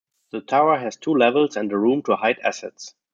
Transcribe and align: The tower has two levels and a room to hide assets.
The 0.31 0.41
tower 0.41 0.79
has 0.79 0.95
two 0.95 1.13
levels 1.13 1.55
and 1.55 1.71
a 1.71 1.77
room 1.77 2.01
to 2.07 2.15
hide 2.15 2.39
assets. 2.39 2.95